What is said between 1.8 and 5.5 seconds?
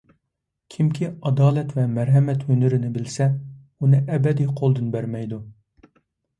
ۋە مەرھەمەت ھۈنىرىنى بىلسە، ئۇنى ئەبەدىي قولىدىن بەرمەيدۇ.